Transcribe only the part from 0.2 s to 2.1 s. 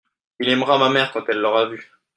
il aimera ma mère quand elle l'aura vue.